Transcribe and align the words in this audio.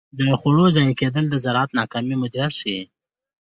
د 0.19 0.21
خوړو 0.39 0.65
ضایع 0.75 0.93
کیدل 1.01 1.25
د 1.29 1.35
زراعت 1.43 1.69
ناکام 1.79 2.05
مدیریت 2.21 2.53
ښيي. 2.59 2.81